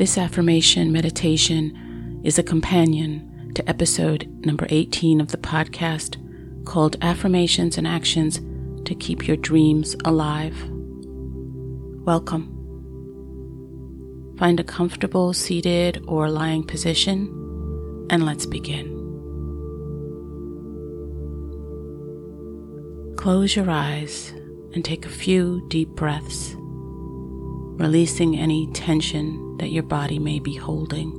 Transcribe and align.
This 0.00 0.16
affirmation 0.16 0.90
meditation 0.92 2.22
is 2.24 2.38
a 2.38 2.42
companion 2.42 3.52
to 3.54 3.68
episode 3.68 4.26
number 4.46 4.66
18 4.70 5.20
of 5.20 5.30
the 5.30 5.36
podcast 5.36 6.16
called 6.64 6.96
Affirmations 7.02 7.76
and 7.76 7.86
Actions 7.86 8.40
to 8.86 8.94
Keep 8.94 9.28
Your 9.28 9.36
Dreams 9.36 9.94
Alive. 10.06 10.56
Welcome. 12.06 12.46
Find 14.38 14.58
a 14.58 14.64
comfortable 14.64 15.34
seated 15.34 16.02
or 16.08 16.30
lying 16.30 16.64
position 16.64 17.26
and 18.08 18.24
let's 18.24 18.46
begin. 18.46 18.86
Close 23.18 23.54
your 23.54 23.68
eyes 23.68 24.32
and 24.72 24.82
take 24.82 25.04
a 25.04 25.10
few 25.10 25.62
deep 25.68 25.90
breaths, 25.90 26.56
releasing 27.80 28.38
any 28.38 28.66
tension 28.72 29.56
that 29.56 29.70
your 29.70 29.82
body 29.82 30.18
may 30.18 30.38
be 30.38 30.54
holding. 30.54 31.16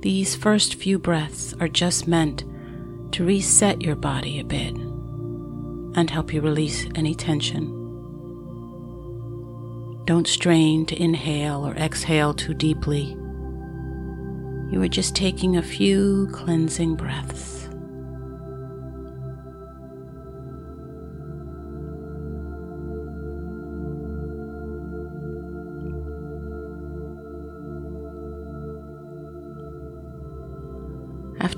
These 0.00 0.34
first 0.34 0.74
few 0.74 0.98
breaths 0.98 1.54
are 1.60 1.68
just 1.68 2.08
meant 2.08 2.42
to 3.12 3.24
reset 3.24 3.80
your 3.80 3.94
body 3.94 4.40
a 4.40 4.44
bit 4.44 4.74
and 4.74 6.10
help 6.10 6.34
you 6.34 6.40
release 6.40 6.86
any 6.96 7.14
tension. 7.14 7.68
Don't 10.06 10.26
strain 10.26 10.84
to 10.86 11.00
inhale 11.00 11.64
or 11.64 11.76
exhale 11.76 12.34
too 12.34 12.52
deeply. 12.52 13.16
You 14.72 14.82
are 14.82 14.88
just 14.88 15.14
taking 15.14 15.56
a 15.56 15.62
few 15.62 16.26
cleansing 16.32 16.96
breaths. 16.96 17.67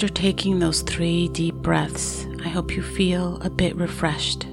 After 0.00 0.14
taking 0.14 0.60
those 0.60 0.80
three 0.80 1.28
deep 1.28 1.56
breaths, 1.56 2.26
I 2.42 2.48
hope 2.48 2.74
you 2.74 2.80
feel 2.82 3.36
a 3.42 3.50
bit 3.50 3.76
refreshed. 3.76 4.46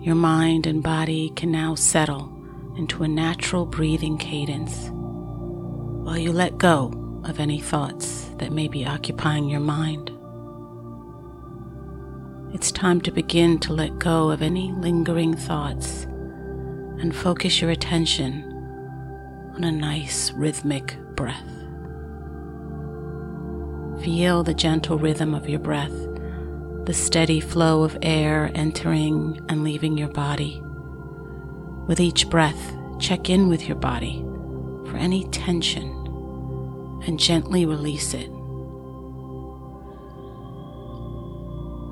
Your 0.00 0.16
mind 0.16 0.66
and 0.66 0.82
body 0.82 1.30
can 1.36 1.52
now 1.52 1.76
settle 1.76 2.36
into 2.76 3.04
a 3.04 3.08
natural 3.08 3.66
breathing 3.66 4.18
cadence 4.18 4.88
while 4.90 6.18
you 6.18 6.32
let 6.32 6.58
go 6.58 7.22
of 7.22 7.38
any 7.38 7.60
thoughts 7.60 8.28
that 8.38 8.50
may 8.50 8.66
be 8.66 8.84
occupying 8.84 9.48
your 9.48 9.60
mind. 9.60 10.10
It's 12.52 12.72
time 12.72 13.00
to 13.02 13.12
begin 13.12 13.60
to 13.60 13.72
let 13.72 14.00
go 14.00 14.30
of 14.32 14.42
any 14.42 14.72
lingering 14.72 15.36
thoughts 15.36 16.08
and 16.98 17.14
focus 17.14 17.60
your 17.60 17.70
attention 17.70 18.42
on 19.54 19.62
a 19.62 19.70
nice 19.70 20.32
rhythmic 20.32 20.96
breath. 21.14 21.59
Feel 24.02 24.42
the 24.42 24.54
gentle 24.54 24.98
rhythm 24.98 25.34
of 25.34 25.48
your 25.48 25.60
breath 25.60 25.92
the 26.86 26.94
steady 26.94 27.38
flow 27.38 27.84
of 27.84 27.96
air 28.02 28.50
entering 28.54 29.38
and 29.48 29.62
leaving 29.62 29.96
your 29.96 30.08
body. 30.08 30.60
With 31.86 32.00
each 32.00 32.28
breath, 32.28 32.74
check 32.98 33.30
in 33.30 33.48
with 33.48 33.68
your 33.68 33.76
body 33.76 34.24
for 34.86 34.96
any 34.96 35.24
tension 35.28 35.88
and 37.06 37.20
gently 37.20 37.66
release 37.66 38.12
it. 38.14 38.28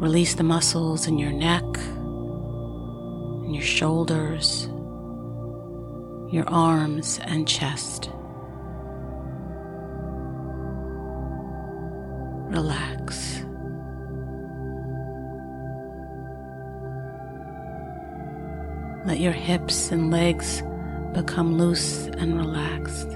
Release 0.01 0.35
the 0.35 0.43
muscles 0.43 1.07
in 1.07 1.19
your 1.19 1.33
neck, 1.33 1.63
and 3.45 3.55
your 3.55 3.65
shoulders, 3.65 4.69
your 6.33 6.49
arms, 6.49 7.21
and 7.25 7.47
chest. 7.47 8.11
Relax. 12.59 13.45
Let 19.07 19.21
your 19.21 19.31
hips 19.31 19.93
and 19.93 20.11
legs 20.11 20.65
become 21.15 21.57
loose 21.57 22.09
and 22.19 22.37
relaxed. 22.37 23.11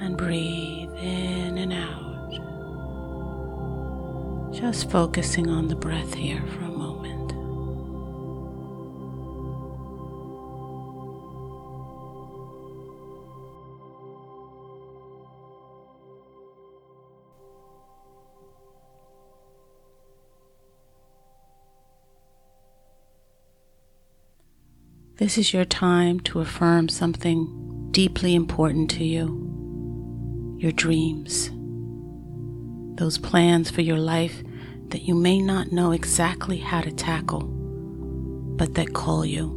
And 0.00 0.16
breathe 0.16 0.90
in 0.96 1.58
and 1.58 1.72
out. 1.72 2.32
Just 4.52 4.90
focusing 4.90 5.48
on 5.48 5.68
the 5.68 5.76
breath 5.76 6.12
here 6.12 6.42
for 6.48 6.64
a 6.64 6.75
This 25.18 25.38
is 25.38 25.54
your 25.54 25.64
time 25.64 26.20
to 26.20 26.40
affirm 26.40 26.90
something 26.90 27.88
deeply 27.90 28.34
important 28.34 28.90
to 28.90 29.04
you 29.04 29.44
your 30.58 30.72
dreams, 30.72 31.50
those 32.98 33.16
plans 33.16 33.70
for 33.70 33.80
your 33.80 33.98
life 33.98 34.42
that 34.88 35.02
you 35.02 35.14
may 35.14 35.40
not 35.40 35.72
know 35.72 35.92
exactly 35.92 36.58
how 36.58 36.82
to 36.82 36.90
tackle, 36.90 37.44
but 38.58 38.74
that 38.74 38.92
call 38.92 39.24
you. 39.24 39.54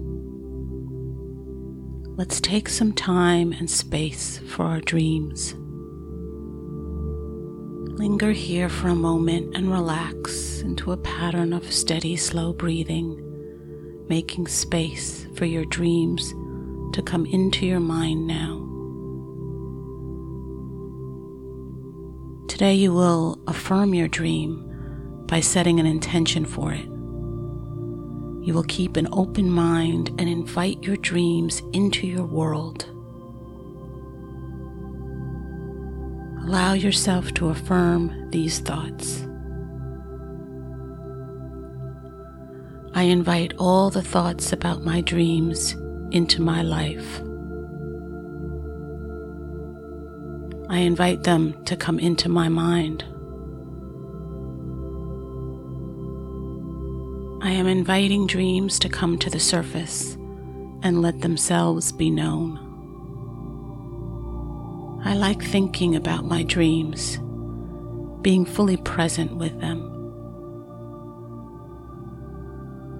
Let's 2.15 2.39
take 2.39 2.69
some 2.69 2.93
time 2.93 3.51
and 3.51 3.69
space 3.69 4.37
for 4.37 4.63
our 4.63 4.79
dreams. 4.79 5.55
Linger 7.99 8.31
here 8.31 8.69
for 8.69 8.87
a 8.87 8.95
moment 8.95 9.57
and 9.57 9.69
relax 9.69 10.61
into 10.61 10.93
a 10.93 10.97
pattern 10.97 11.51
of 11.51 11.69
steady, 11.69 12.15
slow 12.15 12.53
breathing 12.53 13.25
making 14.09 14.47
space 14.47 15.27
for 15.35 15.45
your 15.45 15.65
dreams 15.65 16.33
to 16.93 17.01
come 17.03 17.25
into 17.27 17.65
your 17.65 17.79
mind 17.79 18.25
now. 18.27 18.65
Today, 22.47 22.73
you 22.73 22.91
will 22.91 23.39
affirm 23.47 23.93
your 23.93 24.07
dream 24.07 24.65
by 25.27 25.39
setting 25.39 25.79
an 25.79 25.85
intention 25.85 26.43
for 26.43 26.73
it. 26.73 26.85
You 28.45 28.53
will 28.53 28.65
keep 28.67 28.97
an 28.97 29.07
open 29.11 29.49
mind 29.51 30.09
and 30.17 30.27
invite 30.27 30.83
your 30.83 30.97
dreams 30.97 31.61
into 31.71 32.07
your 32.07 32.25
world. 32.25 32.85
Allow 36.43 36.73
yourself 36.73 37.31
to 37.35 37.49
affirm 37.49 38.31
these 38.31 38.57
thoughts. 38.57 39.28
I 42.99 43.03
invite 43.03 43.53
all 43.57 43.89
the 43.89 44.01
thoughts 44.01 44.51
about 44.51 44.83
my 44.83 44.99
dreams 44.99 45.71
into 46.11 46.41
my 46.41 46.63
life. 46.63 47.21
I 50.69 50.79
invite 50.79 51.23
them 51.23 51.63
to 51.63 51.77
come 51.77 51.97
into 51.97 52.27
my 52.27 52.49
mind. 52.49 53.05
I 57.41 57.51
am 57.51 57.67
inviting 57.67 58.27
dreams 58.27 58.77
to 58.79 58.89
come 58.89 59.17
to 59.19 59.29
the 59.29 59.39
surface 59.39 60.15
and 60.83 61.01
let 61.01 61.21
themselves 61.21 61.93
be 61.93 62.11
known. 62.11 62.59
I 65.05 65.13
like 65.13 65.41
thinking 65.41 65.95
about 65.95 66.25
my 66.25 66.43
dreams, 66.43 67.17
being 68.23 68.43
fully 68.43 68.75
present 68.75 69.37
with 69.37 69.57
them. 69.61 69.98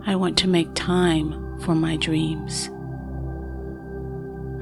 I 0.06 0.16
want 0.16 0.38
to 0.40 0.48
make 0.48 0.74
time 0.76 1.60
for 1.60 1.76
my 1.76 1.98
dreams. 1.98 2.70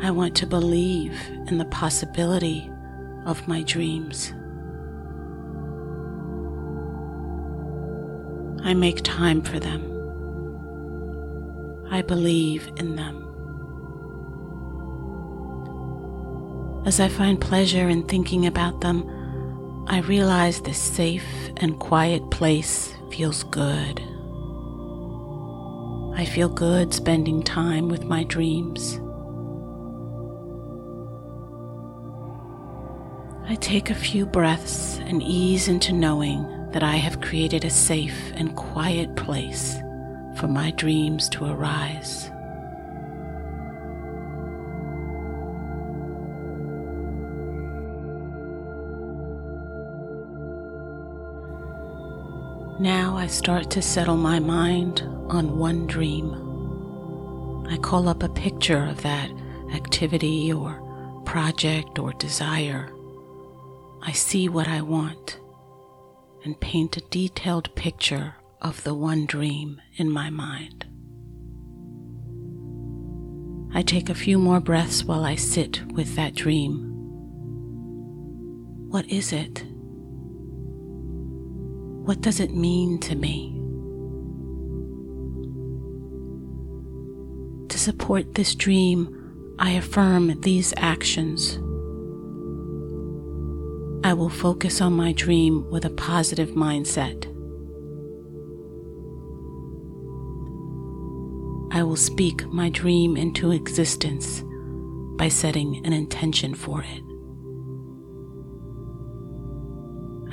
I 0.02 0.12
want 0.12 0.36
to 0.38 0.48
believe 0.48 1.20
in 1.48 1.58
the 1.58 1.66
possibility 1.66 2.72
of 3.26 3.48
my 3.48 3.64
dreams. 3.64 4.34
I 8.64 8.74
make 8.74 9.02
time 9.04 9.42
for 9.42 9.60
them. 9.60 9.84
I 11.90 12.02
believe 12.02 12.70
in 12.78 12.96
them. 12.96 13.24
As 16.86 17.00
I 17.00 17.10
find 17.10 17.40
pleasure 17.40 17.90
in 17.90 18.04
thinking 18.04 18.46
about 18.46 18.82
them, 18.82 19.04
I 19.88 20.00
realize 20.00 20.62
this 20.62 20.80
safe 20.80 21.28
and 21.58 21.80
quiet 21.80 22.30
place 22.32 22.94
feels 23.12 23.44
good. 23.44 24.02
I 26.18 26.26
feel 26.26 26.50
good 26.50 26.96
spending 26.96 27.44
time 27.44 27.90
with 27.90 28.06
my 28.06 28.24
dreams. 28.24 29.00
I 33.48 33.54
take 33.54 33.92
a 33.92 33.96
few 33.96 34.26
breaths 34.26 34.98
and 35.06 35.22
ease 35.22 35.68
into 35.68 35.94
knowing 35.94 36.72
that 36.72 36.82
I 36.82 36.96
have 36.96 37.22
created 37.22 37.64
a 37.64 37.70
safe 37.70 38.32
and 38.34 38.56
quiet 38.56 39.16
place 39.16 39.76
for 40.38 40.48
my 40.48 40.72
dreams 40.72 41.30
to 41.30 41.46
arise. 41.46 42.32
Now 52.80 53.18
I 53.18 53.26
start 53.26 53.72
to 53.72 53.82
settle 53.82 54.18
my 54.18 54.38
mind 54.38 55.02
on 55.30 55.58
one 55.58 55.88
dream. 55.88 56.32
I 57.68 57.78
call 57.78 58.08
up 58.08 58.22
a 58.22 58.30
picture 58.30 58.86
of 58.86 59.02
that 59.02 59.32
activity 59.74 60.54
or 60.54 60.80
project 61.26 61.98
or 61.98 62.14
desire. 62.14 62.94
I 64.04 64.12
see 64.12 64.48
what 64.48 64.68
I 64.68 64.82
want 64.82 65.40
and 66.46 66.60
paint 66.60 66.98
a 66.98 67.02
detailed 67.10 67.74
picture 67.74 68.36
of 68.62 68.84
the 68.84 68.94
one 68.94 69.26
dream 69.26 69.82
in 69.96 70.12
my 70.12 70.30
mind. 70.30 70.86
I 73.74 73.82
take 73.82 74.12
a 74.12 74.16
few 74.16 74.38
more 74.38 74.60
breaths 74.60 75.04
while 75.04 75.26
I 75.26 75.34
sit 75.34 75.82
with 75.94 76.16
that 76.16 76.36
dream. 76.36 76.94
What 78.92 79.08
is 79.08 79.34
it? 79.34 79.66
What 82.08 82.22
does 82.22 82.40
it 82.40 82.56
mean 82.56 83.00
to 83.00 83.16
me? 83.16 83.52
To 87.68 87.78
support 87.78 88.34
this 88.34 88.56
dream, 88.56 89.54
I 89.60 89.72
affirm 89.72 90.40
these 90.40 90.74
actions. 90.78 91.56
I 94.06 94.14
will 94.14 94.30
focus 94.30 94.80
on 94.80 94.94
my 94.94 95.12
dream 95.12 95.70
with 95.70 95.84
a 95.84 95.90
positive 95.90 96.52
mindset. 96.52 97.26
I 101.76 101.84
will 101.84 101.98
speak 101.98 102.46
my 102.46 102.70
dream 102.70 103.18
into 103.18 103.52
existence 103.52 104.46
by 105.18 105.28
setting 105.28 105.86
an 105.86 105.92
intention 105.92 106.56
for 106.56 106.84
it. 106.84 107.07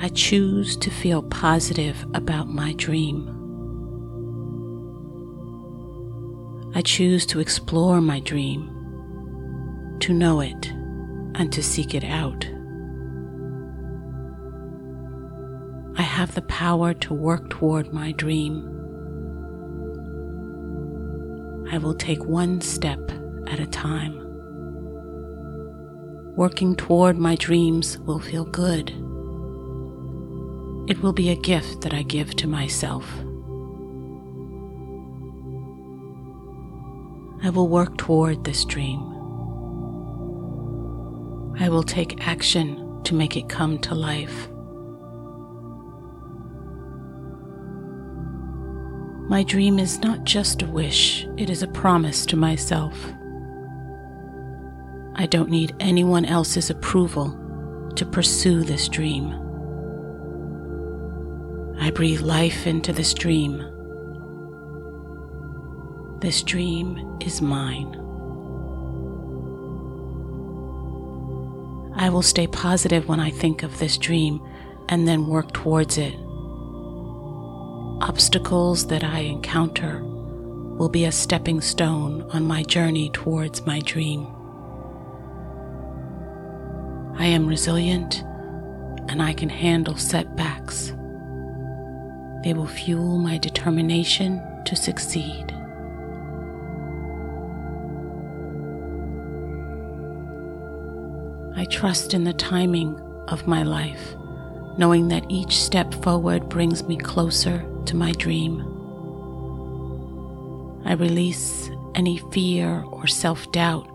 I 0.05 0.09
choose 0.09 0.77
to 0.77 0.91
feel 0.91 1.23
positive 1.23 2.05
about 2.13 2.47
my 2.47 2.73
dream. 2.73 3.27
I 6.75 6.83
choose 6.83 7.25
to 7.25 7.39
explore 7.39 7.99
my 8.01 8.19
dream, 8.19 8.69
to 10.01 10.13
know 10.13 10.41
it, 10.41 10.67
and 11.33 11.51
to 11.51 11.63
seek 11.63 11.95
it 11.95 12.03
out. 12.03 12.45
I 15.97 16.03
have 16.03 16.35
the 16.35 16.43
power 16.43 16.93
to 16.93 17.13
work 17.15 17.49
toward 17.49 17.91
my 17.91 18.11
dream. 18.11 18.61
I 21.71 21.79
will 21.79 21.95
take 21.95 22.23
one 22.23 22.61
step 22.61 23.11
at 23.47 23.59
a 23.59 23.65
time. 23.65 24.21
Working 26.35 26.75
toward 26.75 27.17
my 27.17 27.35
dreams 27.37 27.97
will 27.97 28.19
feel 28.19 28.45
good 28.45 28.93
it 30.87 31.01
will 31.01 31.13
be 31.13 31.29
a 31.29 31.35
gift 31.35 31.81
that 31.81 31.93
I 31.93 32.03
give 32.03 32.35
to 32.35 32.47
myself. 32.47 33.11
I 37.43 37.49
will 37.49 37.67
work 37.67 37.97
toward 37.97 38.43
this 38.43 38.65
dream. 38.65 39.01
I 41.59 41.69
will 41.69 41.83
take 41.83 42.27
action 42.27 43.01
to 43.03 43.15
make 43.15 43.37
it 43.37 43.49
come 43.49 43.79
to 43.79 43.95
life. 43.95 44.49
My 49.27 49.43
dream 49.43 49.79
is 49.79 49.99
not 49.99 50.23
just 50.23 50.61
a 50.61 50.67
wish, 50.67 51.25
it 51.37 51.49
is 51.49 51.63
a 51.63 51.67
promise 51.67 52.27
to 52.27 52.35
myself. 52.35 52.95
I 55.15 55.25
don't 55.25 55.49
need 55.49 55.75
anyone 55.79 56.25
else's 56.25 56.69
approval 56.69 57.35
to 57.95 58.05
pursue 58.05 58.63
this 58.63 58.87
dream. 58.87 59.44
I 61.79 61.91
breathe 61.91 62.21
life 62.21 62.65
into 62.65 62.93
this 62.93 63.13
dream. 63.13 63.63
This 66.19 66.41
dream 66.41 67.17
is 67.21 67.41
mine. 67.41 68.01
I 71.97 72.09
will 72.09 72.21
stay 72.21 72.47
positive 72.47 73.07
when 73.07 73.19
I 73.19 73.29
think 73.29 73.63
of 73.63 73.77
this 73.79 73.97
dream 73.97 74.41
and 74.89 75.07
then 75.07 75.27
work 75.27 75.53
towards 75.53 75.97
it. 75.97 76.15
Obstacles 78.01 78.87
that 78.87 79.03
I 79.03 79.19
encounter 79.19 80.03
will 80.03 80.89
be 80.89 81.05
a 81.05 81.11
stepping 81.11 81.61
stone 81.61 82.23
on 82.31 82.45
my 82.45 82.63
journey 82.63 83.09
towards 83.11 83.65
my 83.65 83.79
dream. 83.81 84.27
I 87.17 87.27
am 87.27 87.47
resilient 87.47 88.23
and 89.07 89.21
I 89.21 89.33
can 89.33 89.49
handle 89.49 89.95
setbacks. 89.95 90.91
They 92.45 92.53
will 92.53 92.67
fuel 92.67 93.17
my 93.17 93.39
determination 93.39 94.39
to 94.65 94.75
succeed. 94.75 95.51
I 101.55 101.65
trust 101.71 102.13
in 102.13 102.23
the 102.23 102.33
timing 102.33 102.99
of 103.29 103.47
my 103.47 103.63
life, 103.63 104.15
knowing 104.77 105.07
that 105.07 105.25
each 105.27 105.59
step 105.59 105.91
forward 106.03 106.47
brings 106.47 106.83
me 106.83 106.97
closer 106.97 107.65
to 107.87 107.95
my 107.95 108.11
dream. 108.11 108.61
I 110.85 110.93
release 110.93 111.71
any 111.95 112.19
fear 112.31 112.83
or 112.91 113.07
self 113.07 113.51
doubt, 113.53 113.89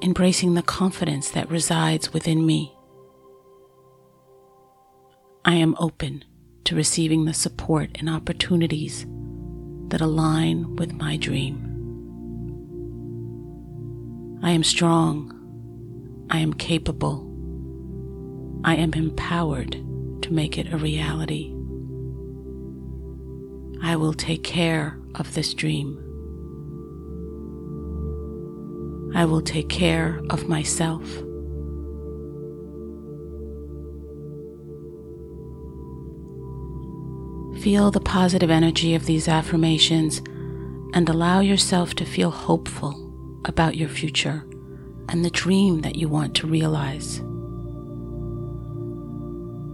embracing 0.00 0.54
the 0.54 0.62
confidence 0.62 1.30
that 1.30 1.50
resides 1.50 2.12
within 2.12 2.46
me. 2.46 2.72
I 5.44 5.54
am 5.54 5.74
open 5.80 6.22
to 6.64 6.76
receiving 6.76 7.24
the 7.24 7.34
support 7.34 7.90
and 7.96 8.08
opportunities 8.08 9.06
that 9.88 10.00
align 10.00 10.76
with 10.76 10.92
my 10.92 11.16
dream. 11.16 11.66
I 14.42 14.50
am 14.52 14.64
strong. 14.64 15.36
I 16.30 16.38
am 16.38 16.54
capable. 16.54 17.26
I 18.64 18.76
am 18.76 18.92
empowered 18.94 19.72
to 20.22 20.32
make 20.32 20.58
it 20.58 20.72
a 20.72 20.76
reality. 20.76 21.52
I 23.82 23.96
will 23.96 24.14
take 24.14 24.44
care 24.44 24.98
of 25.14 25.34
this 25.34 25.54
dream. 25.54 25.98
I 29.14 29.24
will 29.24 29.42
take 29.42 29.68
care 29.68 30.20
of 30.30 30.48
myself. 30.48 31.02
Feel 37.60 37.90
the 37.90 38.00
positive 38.00 38.50
energy 38.50 38.94
of 38.94 39.04
these 39.04 39.28
affirmations 39.28 40.22
and 40.94 41.06
allow 41.06 41.40
yourself 41.40 41.94
to 41.96 42.06
feel 42.06 42.30
hopeful 42.30 42.96
about 43.44 43.76
your 43.76 43.90
future 43.90 44.46
and 45.10 45.22
the 45.22 45.30
dream 45.30 45.82
that 45.82 45.94
you 45.94 46.08
want 46.08 46.34
to 46.36 46.46
realize. 46.46 47.18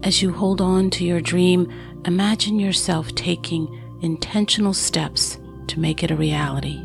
As 0.04 0.20
you 0.20 0.32
hold 0.32 0.60
on 0.60 0.90
to 0.90 1.04
your 1.04 1.20
dream, 1.20 1.72
imagine 2.04 2.58
yourself 2.58 3.14
taking 3.14 3.68
intentional 4.02 4.74
steps 4.74 5.38
to 5.68 5.78
make 5.78 6.02
it 6.02 6.10
a 6.10 6.16
reality. 6.16 6.82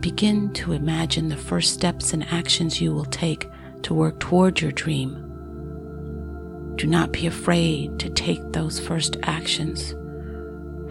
Begin 0.00 0.52
to 0.54 0.72
imagine 0.72 1.28
the 1.28 1.36
first 1.36 1.72
steps 1.72 2.12
and 2.12 2.24
actions 2.32 2.80
you 2.80 2.92
will 2.92 3.04
take 3.04 3.46
to 3.82 3.94
work 3.94 4.18
toward 4.18 4.60
your 4.60 4.72
dream 4.72 5.25
do 6.76 6.86
not 6.86 7.12
be 7.12 7.26
afraid 7.26 7.98
to 7.98 8.10
take 8.10 8.52
those 8.52 8.78
first 8.78 9.16
actions, 9.22 9.94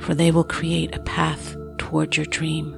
for 0.04 0.16
they 0.16 0.32
will 0.32 0.44
create 0.44 0.96
a 0.96 1.00
path 1.02 1.56
toward 1.78 2.18
your 2.18 2.26
dream. 2.26 2.74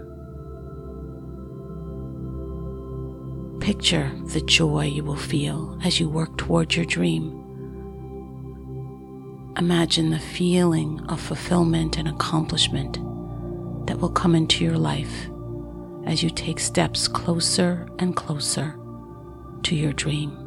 Picture 3.61 4.11
the 4.33 4.41
joy 4.41 4.85
you 4.85 5.03
will 5.03 5.15
feel 5.15 5.79
as 5.83 5.99
you 5.99 6.09
work 6.09 6.37
toward 6.37 6.75
your 6.75 6.85
dream. 6.85 7.43
Imagine 9.57 10.09
the 10.09 10.19
feeling 10.19 11.01
of 11.09 11.19
fulfillment 11.19 11.97
and 11.97 12.07
accomplishment 12.07 12.93
that 13.87 13.97
will 13.99 14.11
come 14.11 14.35
into 14.35 14.63
your 14.63 14.77
life 14.77 15.29
as 16.05 16.21
you 16.21 16.29
take 16.29 16.59
steps 16.59 17.07
closer 17.07 17.87
and 17.99 18.15
closer 18.15 18.75
to 19.63 19.75
your 19.75 19.93
dream. 19.93 20.46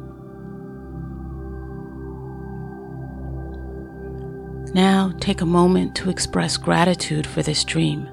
Now 4.73 5.11
take 5.19 5.41
a 5.41 5.45
moment 5.45 5.95
to 5.95 6.09
express 6.09 6.55
gratitude 6.55 7.27
for 7.27 7.41
this 7.41 7.65
dream. 7.65 8.09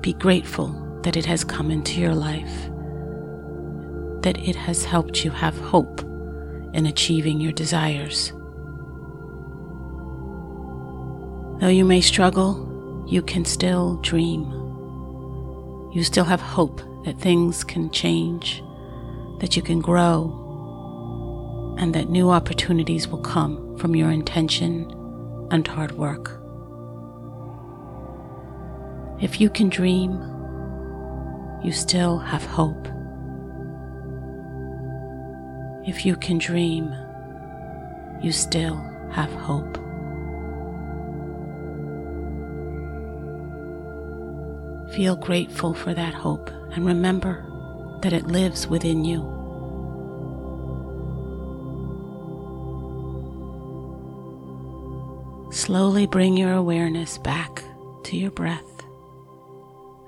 Be 0.00 0.12
grateful 0.12 1.00
that 1.02 1.16
it 1.16 1.26
has 1.26 1.42
come 1.42 1.72
into 1.72 2.00
your 2.00 2.14
life, 2.14 2.70
that 4.22 4.38
it 4.38 4.54
has 4.54 4.84
helped 4.84 5.24
you 5.24 5.32
have 5.32 5.58
hope 5.58 6.02
in 6.72 6.86
achieving 6.86 7.40
your 7.40 7.50
desires. 7.50 8.32
Though 11.60 11.66
you 11.66 11.84
may 11.84 12.00
struggle, 12.00 13.04
you 13.08 13.20
can 13.20 13.44
still 13.44 13.96
dream. 13.96 14.44
You 15.92 16.04
still 16.04 16.26
have 16.26 16.40
hope 16.40 16.80
that 17.04 17.18
things 17.18 17.64
can 17.64 17.90
change, 17.90 18.62
that 19.40 19.56
you 19.56 19.62
can 19.62 19.80
grow, 19.80 21.74
and 21.76 21.92
that 21.96 22.08
new 22.08 22.30
opportunities 22.30 23.08
will 23.08 23.18
come 23.18 23.76
from 23.78 23.96
your 23.96 24.12
intention 24.12 24.94
and 25.50 25.66
hard 25.66 25.92
work. 25.92 26.40
If 29.20 29.40
you 29.40 29.50
can 29.50 29.68
dream, 29.68 30.12
you 31.62 31.72
still 31.72 32.18
have 32.18 32.44
hope. 32.44 32.86
If 35.86 36.04
you 36.06 36.16
can 36.16 36.38
dream, 36.38 36.94
you 38.22 38.32
still 38.32 38.76
have 39.10 39.32
hope. 39.32 39.76
Feel 44.92 45.16
grateful 45.16 45.74
for 45.74 45.94
that 45.94 46.14
hope 46.14 46.50
and 46.72 46.86
remember 46.86 47.44
that 48.02 48.12
it 48.12 48.26
lives 48.26 48.66
within 48.66 49.04
you. 49.04 49.37
Slowly 55.50 56.06
bring 56.06 56.36
your 56.36 56.52
awareness 56.52 57.18
back 57.18 57.62
to 58.04 58.16
your 58.16 58.30
breath 58.30 58.62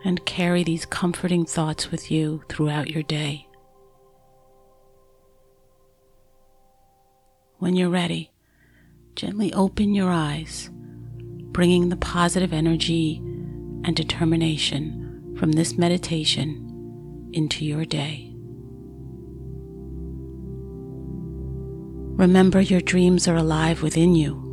and 0.05 0.25
carry 0.25 0.63
these 0.63 0.87
comforting 0.87 1.45
thoughts 1.45 1.91
with 1.91 2.11
you 2.11 2.43
throughout 2.49 2.89
your 2.91 3.03
day. 3.03 3.47
When 7.59 7.75
you're 7.75 7.91
ready, 7.91 8.33
gently 9.17 9.53
open 9.53 9.95
your 9.95 10.11
eyes, 10.11 10.71
bringing 11.53 11.89
the 11.89 11.97
positive 11.97 12.53
energy 12.53 13.17
and 13.85 13.95
determination 13.95 15.37
from 15.39 15.53
this 15.53 15.77
meditation 15.77 17.31
into 17.33 17.65
your 17.65 17.85
day. 17.85 18.27
Remember, 22.17 22.61
your 22.61 22.81
dreams 22.81 23.27
are 23.29 23.37
alive 23.37 23.83
within 23.83 24.15
you, 24.15 24.50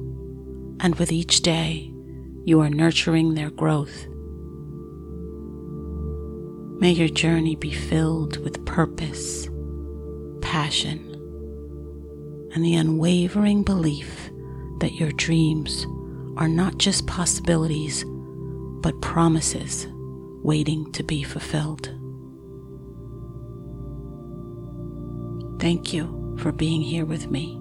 and 0.80 0.96
with 0.96 1.12
each 1.12 1.42
day, 1.42 1.92
you 2.46 2.62
are 2.62 2.70
nurturing 2.70 3.34
their 3.34 3.50
growth. 3.50 4.08
May 6.80 6.92
your 6.92 7.10
journey 7.10 7.56
be 7.56 7.72
filled 7.72 8.38
with 8.38 8.66
purpose, 8.66 9.50
passion, 10.42 11.00
and 12.54 12.64
the 12.64 12.76
unwavering 12.76 13.64
belief 13.64 14.30
that 14.80 14.94
your 14.94 15.12
dreams 15.12 15.86
are 16.38 16.48
not 16.48 16.78
just 16.78 17.08
possibilities, 17.08 18.06
but 18.82 19.02
promises 19.02 19.88
waiting 20.44 20.92
to 20.94 21.04
be 21.04 21.24
fulfilled. 21.24 21.92
Thank 25.60 25.92
you 25.92 26.38
for 26.40 26.52
being 26.52 26.82
here 26.82 27.06
with 27.06 27.32
me. 27.32 27.60